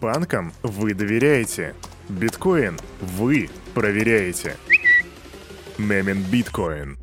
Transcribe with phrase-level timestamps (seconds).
[0.00, 1.74] Банкам вы доверяете.
[2.08, 4.56] Биткоин вы проверяете.
[5.76, 6.98] Мемин биткоин.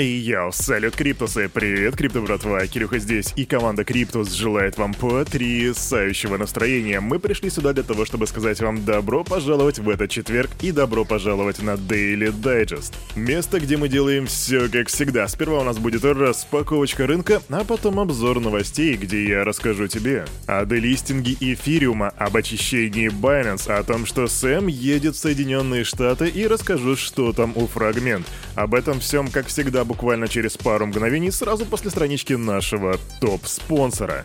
[0.00, 1.48] Йоу, салют, Криптусы!
[1.52, 2.64] Привет, Крипто братва!
[2.68, 7.00] Кирюха здесь, и команда Криптус желает вам потрясающего настроения.
[7.00, 11.04] Мы пришли сюда для того, чтобы сказать вам добро пожаловать в этот четверг и добро
[11.04, 12.92] пожаловать на Daily Digest.
[13.16, 15.26] Место, где мы делаем все как всегда.
[15.26, 20.64] Сперва у нас будет распаковочка рынка, а потом обзор новостей, где я расскажу тебе о
[20.64, 26.94] делистинге эфириума, об очищении Binance, о том, что Сэм едет в Соединенные Штаты и расскажу,
[26.94, 28.28] что там у фрагмент.
[28.58, 34.24] Об этом всем, как всегда, буквально через пару мгновений сразу после странички нашего топ-спонсора.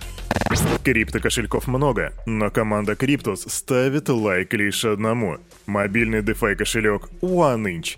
[0.83, 5.37] Крипто-кошельков много, но команда Криптус ставит лайк лишь одному.
[5.67, 7.97] Мобильный DeFi кошелек OneInch.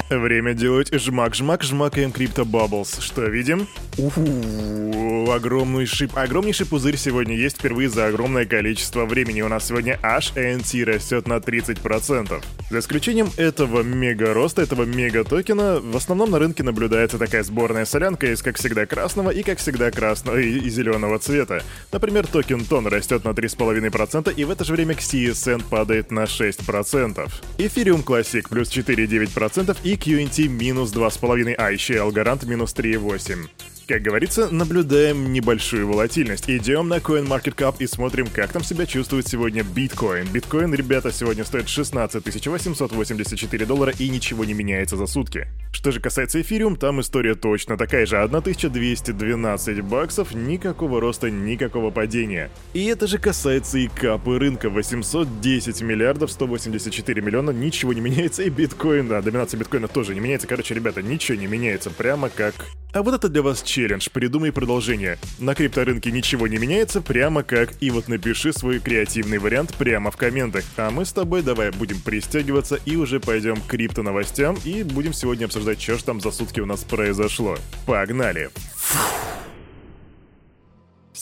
[0.17, 3.01] Время делать жмак-жмак, жмакаем Crypto Bubbles.
[3.01, 3.65] Что видим?
[3.97, 6.17] Уху, огромный шип.
[6.17, 9.41] Огромнейший пузырь сегодня есть впервые за огромное количество времени.
[9.41, 12.43] У нас сегодня аж NT растет на 30%.
[12.69, 18.41] За исключением этого мега-роста, этого мега-токена, в основном на рынке наблюдается такая сборная солянка из,
[18.41, 21.63] как всегда, красного и, как всегда, красного и, и зеленого цвета.
[21.91, 27.29] Например, токен тон растет на 3,5% и в это же время CSN падает на 6%.
[27.57, 33.49] Ethereum Classic плюс 4,9% и QNT минус 2,5%, а еще и Algorand минус 3,8%.
[33.87, 36.49] Как говорится, наблюдаем небольшую волатильность.
[36.49, 40.27] Идем на CoinMarketCap и смотрим, как там себя чувствует сегодня биткоин.
[40.31, 45.47] Биткоин, ребята, сегодня стоит 16 884 доллара и ничего не меняется за сутки.
[45.71, 48.17] Что же касается эфириум, там история точно такая же.
[48.21, 52.51] 1212 баксов, никакого роста, никакого падения.
[52.73, 54.69] И это же касается и капы рынка.
[54.69, 58.43] 810 миллиардов 184 миллиона, ничего не меняется.
[58.43, 60.47] И биткоин, да, доминация биткоина тоже не меняется.
[60.47, 61.89] Короче, ребята, ничего не меняется.
[61.89, 62.53] Прямо как...
[62.93, 65.17] А вот это для вас челлендж, придумай продолжение.
[65.39, 70.17] На крипторынке ничего не меняется, прямо как, и вот напиши свой креативный вариант прямо в
[70.17, 70.65] комментах.
[70.75, 75.13] А мы с тобой давай будем пристегиваться и уже пойдем к крипто новостям и будем
[75.13, 77.57] сегодня обсуждать, что ж там за сутки у нас произошло.
[77.85, 78.49] Погнали!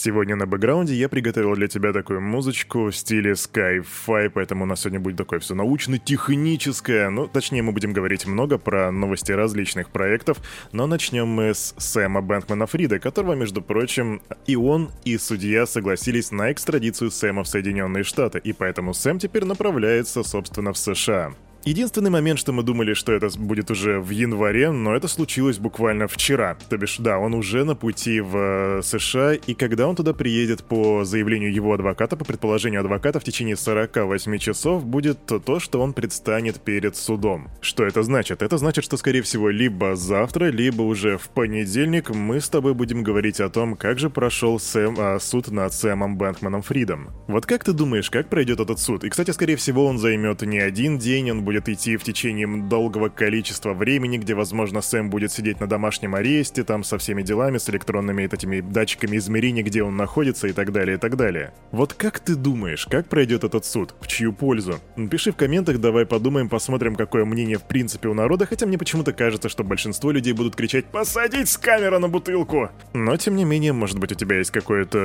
[0.02, 4.80] Сегодня на бэкграунде я приготовил для тебя такую музычку в стиле Sky-Fi, поэтому у нас
[4.80, 7.10] сегодня будет такое все научно-техническое.
[7.10, 10.38] Ну, точнее, мы будем говорить много про новости различных проектов,
[10.72, 16.32] но начнем мы с Сэма Бэнкмана Фрида, которого, между прочим, и он, и судья согласились
[16.32, 21.34] на экстрадицию Сэма в Соединенные Штаты, и поэтому Сэм теперь направляется, собственно, в США.
[21.66, 26.08] Единственный момент, что мы думали, что это будет уже в январе, но это случилось буквально
[26.08, 26.58] вчера.
[26.70, 30.64] То бишь, да, он уже на пути в э, США, и когда он туда приедет
[30.64, 35.94] по заявлению его адвоката, по предположению адвоката, в течение 48 часов будет то, что он
[35.94, 37.50] предстанет перед судом.
[37.60, 38.42] Что это значит?
[38.42, 43.04] Это значит, что, скорее всего, либо завтра, либо уже в понедельник мы с тобой будем
[43.04, 47.10] говорить о том, как же прошел Сэм, а, суд над Сэмом Бэнкманом Фридом.
[47.28, 49.04] Вот как ты думаешь, как пройдет этот суд?
[49.04, 53.10] И, кстати, скорее всего, он займет не один день, он будет идти в течение долгого
[53.10, 57.68] количества времени, где, возможно, Сэм будет сидеть на домашнем аресте, там со всеми делами, с
[57.72, 61.52] электронными этими датчиками измерения, где он находится и так далее, и так далее.
[61.72, 63.96] Вот как ты думаешь, как пройдет этот суд?
[64.00, 64.80] В чью пользу?
[64.96, 69.12] Напиши в комментах, давай подумаем, посмотрим, какое мнение в принципе у народа, хотя мне почему-то
[69.12, 73.74] кажется, что большинство людей будут кричать «Посадить с камеры на бутылку!» Но, тем не менее,
[73.74, 75.00] может быть, у тебя есть какое-то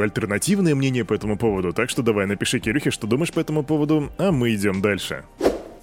[0.00, 4.12] альтернативное мнение по этому поводу, так что давай напиши Кирюхе, что думаешь по этому поводу,
[4.16, 5.24] а мы идем дальше.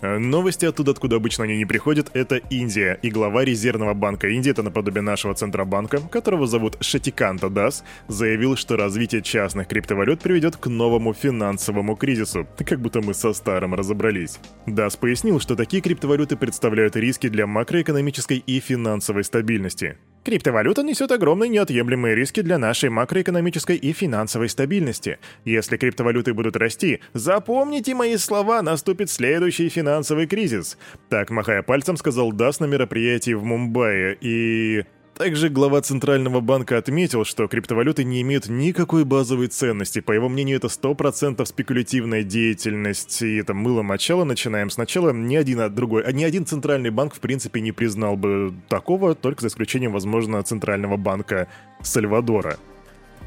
[0.05, 2.99] Э, новости оттуда, откуда обычно они не приходят, это Индия.
[3.01, 8.77] И глава Резервного банка Индии, это наподобие нашего Центробанка, которого зовут Шатиканта Дас, заявил, что
[8.77, 12.47] развитие частных криптовалют приведет к новому финансовому кризису.
[12.57, 14.39] Как будто мы со старым разобрались.
[14.67, 19.97] Дас пояснил, что такие криптовалюты представляют риски для макроэкономической и финансовой стабильности.
[20.25, 25.20] Криптовалюта несет огромные неотъемлемые риски для нашей макроэкономической и финансовой стабильности.
[25.46, 30.79] Если криптовалюты будут расти, запомните мои слова, наступит следующий финансовый кризис.
[31.09, 34.17] Так, махая пальцем, сказал Дас на мероприятии в Мумбаи.
[34.20, 34.85] И...
[35.17, 40.02] Также глава Центрального банка отметил, что криптовалюты не имеют никакой базовой ценности.
[40.02, 43.22] По его мнению, это 100% спекулятивная деятельность.
[43.22, 44.26] И это мыло мочало.
[44.26, 45.14] Начинаем сначала.
[45.14, 49.16] Ни один от другой, а ни один центральный банк, в принципе, не признал бы такого,
[49.16, 51.47] только за исключением, возможно, Центрального банка
[51.82, 52.58] Сальвадора.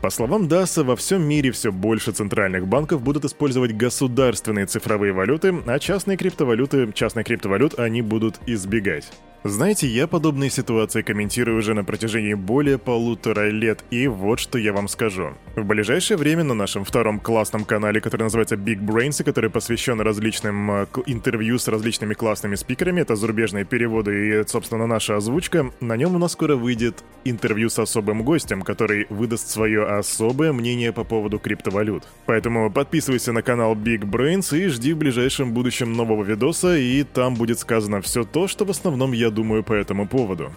[0.03, 5.55] По словам Даса, во всем мире все больше центральных банков будут использовать государственные цифровые валюты,
[5.67, 9.11] а частные криптовалюты, частные криптовалют они будут избегать.
[9.45, 14.73] Знаете, я подобные ситуации комментирую уже на протяжении более полутора лет, и вот что я
[14.73, 15.35] вам скажу.
[15.55, 20.01] В ближайшее время на нашем втором классном канале, который называется Big Brains, и который посвящен
[20.01, 25.97] различным э, интервью с различными классными спикерами, это зарубежные переводы и, собственно, наша озвучка, на
[25.97, 31.05] нем у нас скоро выйдет интервью с особым гостем, который выдаст свое особое мнение по
[31.05, 32.03] поводу криптовалют.
[32.27, 37.37] Поэтому подписывайся на канал Big Brains и жди в ближайшем будущем нового видоса, и там
[37.37, 40.53] будет сказано все то, что в основном я думаю по этому поводу.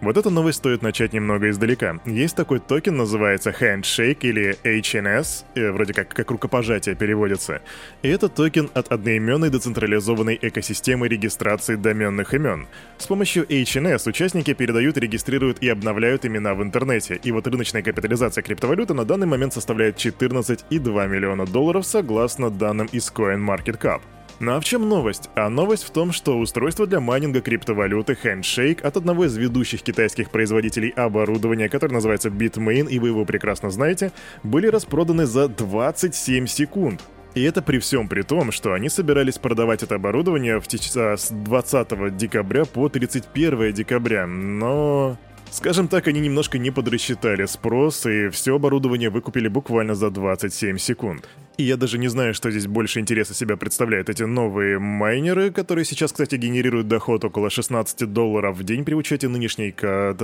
[0.00, 1.98] Вот эту новость стоит начать немного издалека.
[2.06, 7.62] Есть такой токен, называется Handshake или HNS, э, вроде как как рукопожатие переводится.
[8.02, 12.68] И это токен от одноименной децентрализованной экосистемы регистрации доменных имен.
[12.96, 17.18] С помощью HNS участники передают, регистрируют и обновляют имена в интернете.
[17.24, 23.10] И вот рыночная капитализация криптовалюты на данный момент составляет 14,2 миллиона долларов согласно данным из
[23.10, 24.00] CoinMarketCap.
[24.40, 25.30] Ну а в чем новость?
[25.34, 30.30] А новость в том, что устройство для майнинга криптовалюты Handshake от одного из ведущих китайских
[30.30, 34.12] производителей оборудования, который называется Bitmain, и вы его прекрасно знаете,
[34.44, 37.02] были распроданы за 27 секунд.
[37.34, 40.88] И это при всем при том, что они собирались продавать это оборудование в теч...
[40.90, 45.16] с 20 декабря по 31 декабря, но...
[45.50, 51.28] Скажем так, они немножко не подрасчитали спрос, и все оборудование выкупили буквально за 27 секунд.
[51.58, 55.84] И я даже не знаю, что здесь больше интереса себя представляют эти новые майнеры, которые
[55.84, 59.74] сейчас, кстати, генерируют доход около 16 долларов в день при учете нынешней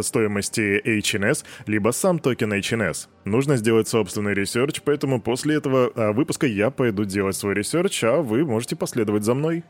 [0.02, 3.08] стоимости HNS, либо сам токен HNS.
[3.24, 8.22] Нужно сделать собственный research, поэтому после этого а, выпуска я пойду делать свой research, а
[8.22, 9.64] вы можете последовать за мной.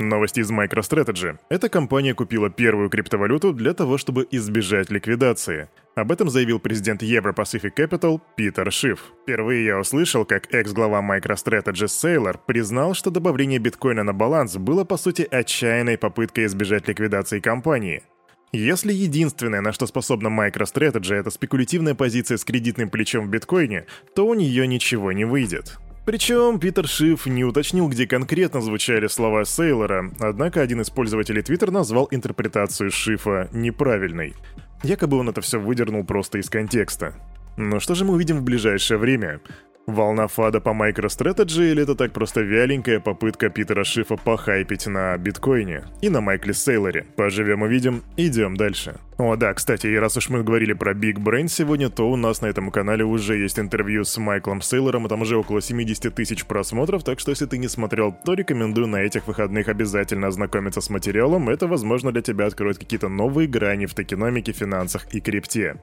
[0.00, 1.38] Новости из MicroStrategy.
[1.48, 5.68] Эта компания купила первую криптовалюту для того, чтобы избежать ликвидации.
[5.96, 9.00] Об этом заявил президент Euro-Pacific Capital Питер Шиф.
[9.22, 14.96] Впервые я услышал, как экс-глава MicroStrategy Сейлор признал, что добавление биткоина на баланс было по
[14.96, 18.04] сути отчаянной попыткой избежать ликвидации компании.
[18.52, 24.28] Если единственное, на что способна MicroStrategy, это спекулятивная позиция с кредитным плечом в биткоине, то
[24.28, 25.76] у нее ничего не выйдет.
[26.08, 31.70] Причем Питер Шиф не уточнил, где конкретно звучали слова Сейлора, однако один из пользователей Твиттер
[31.70, 34.34] назвал интерпретацию Шифа неправильной.
[34.82, 37.12] Якобы он это все выдернул просто из контекста.
[37.58, 39.40] Но что же мы увидим в ближайшее время?
[39.88, 45.84] Волна фада по MicroStrategy или это так просто вяленькая попытка Питера Шифа похайпить на биткоине
[46.02, 47.06] и на Майкле Сейлоре?
[47.16, 48.96] Поживем увидим, идем дальше.
[49.16, 52.42] О да, кстати, и раз уж мы говорили про Big Brain сегодня, то у нас
[52.42, 56.44] на этом канале уже есть интервью с Майклом Сейлором, и там уже около 70 тысяч
[56.44, 60.90] просмотров, так что если ты не смотрел, то рекомендую на этих выходных обязательно ознакомиться с
[60.90, 65.76] материалом, это возможно для тебя откроет какие-то новые грани в токеномике, финансах и крипте.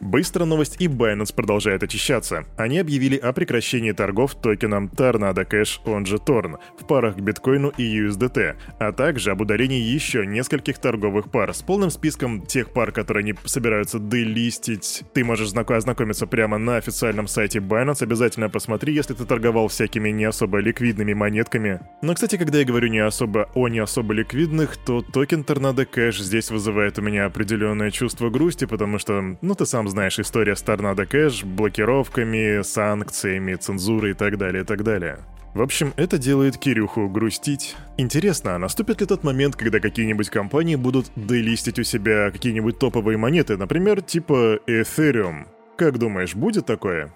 [0.00, 2.44] Быстро новость и Binance продолжает очищаться.
[2.56, 7.72] Они объявили о прекращении торгов токеном Tornado Cash, он же Торн, в парах к биткоину
[7.76, 12.92] и USDT, а также об удалении еще нескольких торговых пар с полным списком тех пар,
[12.92, 15.02] которые они собираются делистить.
[15.12, 20.24] Ты можешь ознакомиться прямо на официальном сайте Binance, обязательно посмотри, если ты торговал всякими не
[20.24, 21.80] особо ликвидными монетками.
[22.02, 26.22] Но, кстати, когда я говорю не особо о не особо ликвидных, то токен Tornado Cash
[26.22, 30.62] здесь вызывает у меня определенное чувство грусти, потому что, ну ты сам знаешь, история с
[30.62, 35.18] Торнадо Кэш, блокировками, санкциями, цензурой и так далее, и так далее.
[35.54, 37.76] В общем, это делает Кирюху грустить.
[37.96, 43.16] Интересно, а наступит ли тот момент, когда какие-нибудь компании будут делистить у себя какие-нибудь топовые
[43.16, 45.46] монеты, например, типа Ethereum?
[45.76, 47.12] Как думаешь, будет такое?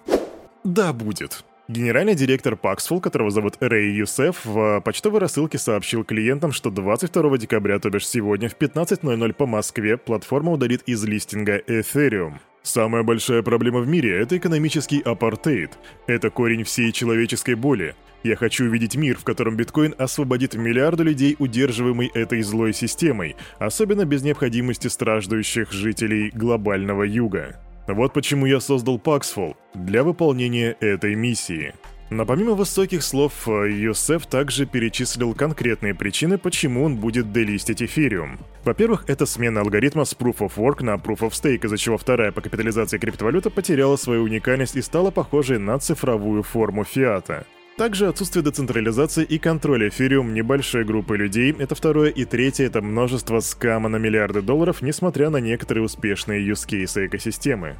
[0.63, 1.43] Да, будет.
[1.67, 7.77] Генеральный директор Paxful, которого зовут Рэй Юсеф, в почтовой рассылке сообщил клиентам, что 22 декабря,
[7.77, 12.39] то бишь сегодня в 15.00 по Москве, платформа удалит из листинга Ethereum.
[12.61, 15.71] Самая большая проблема в мире– это экономический апартеид.
[16.07, 17.95] Это корень всей человеческой боли.
[18.21, 24.03] Я хочу увидеть мир, в котором биткоин освободит миллиарды людей, удерживаемый этой злой системой, особенно
[24.03, 27.59] без необходимости страждущих жителей глобального юга.
[27.87, 31.73] Вот почему я создал Paxful для выполнения этой миссии.
[32.09, 38.39] Но помимо высоких слов, Йосеф также перечислил конкретные причины, почему он будет делистить эфириум.
[38.63, 42.31] Во-первых, это смена алгоритма с Proof of Work на Proof of Stake, из-за чего вторая
[42.31, 47.45] по капитализации криптовалюта потеряла свою уникальность и стала похожей на цифровую форму фиата.
[47.77, 53.39] Также отсутствие децентрализации и контроля эфириум небольшой группы людей— это второе, и третье— это множество
[53.39, 57.77] скама на миллиарды долларов, несмотря на некоторые успешные юзкейсы экосистемы.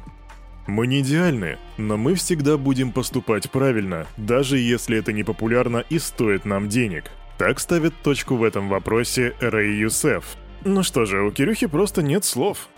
[0.70, 5.98] Мы не идеальны, но мы всегда будем поступать правильно, даже если это не популярно и
[5.98, 7.10] стоит нам денег.
[7.38, 10.36] Так ставит точку в этом вопросе Рэй Юсеф.
[10.64, 12.68] Ну что же, у Кирюхи просто нет слов.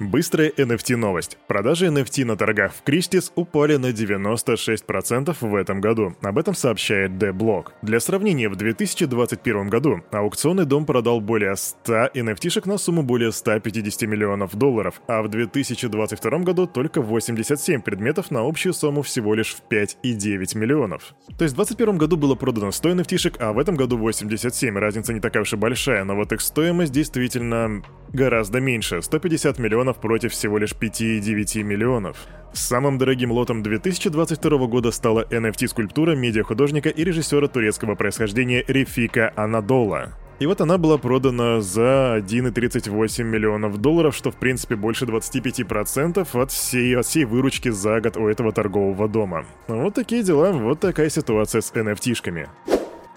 [0.00, 1.38] Быстрая NFT-новость.
[1.46, 6.16] Продажи NFT на торгах в Кристис упали на 96% в этом году.
[6.22, 7.68] Об этом сообщает The Block.
[7.82, 14.02] Для сравнения, в 2021 году аукционный дом продал более 100 NFT-шек на сумму более 150
[14.08, 19.62] миллионов долларов, а в 2022 году только 87 предметов на общую сумму всего лишь в
[19.72, 21.14] 5,9 миллионов.
[21.38, 24.76] То есть в 2021 году было продано 100 NFT-шек, а в этом году 87.
[24.76, 27.82] Разница не такая уж и большая, но вот их стоимость действительно
[28.12, 32.16] гораздо меньше— 150 миллионов против всего лишь 5,9 миллионов.
[32.52, 40.12] Самым дорогим лотом 2022 года стала NFT-скульптура медиахудожника и режиссера турецкого происхождения Рефика Анадола.
[40.38, 46.50] И вот она была продана за 1,38 миллионов долларов, что в принципе больше 25% от
[46.50, 49.46] всей, от всей выручки за год у этого торгового дома.
[49.68, 52.48] Вот такие дела, вот такая ситуация с NFT-шками.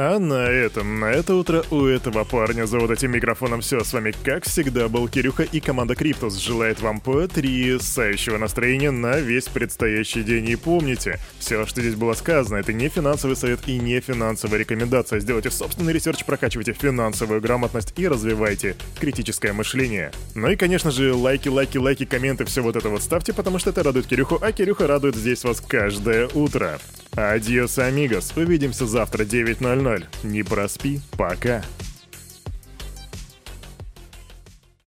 [0.00, 3.82] А на этом, на это утро у этого парня за вот этим микрофоном все.
[3.82, 9.46] С вами, как всегда, был Кирюха и команда Криптус желает вам потрясающего настроения на весь
[9.46, 10.50] предстоящий день.
[10.50, 15.18] И помните, все, что здесь было сказано, это не финансовый совет и не финансовая рекомендация.
[15.18, 20.12] Сделайте собственный research, прокачивайте финансовую грамотность и развивайте критическое мышление.
[20.36, 23.70] Ну и, конечно же, лайки, лайки, лайки, комменты, все вот это вот ставьте, потому что
[23.70, 26.78] это радует Кирюху, а Кирюха радует здесь вас каждое утро.
[27.16, 28.32] Адьос, амигос.
[28.36, 29.87] Увидимся завтра 9.00.
[30.24, 31.00] Не проспи.
[31.16, 31.62] Пока.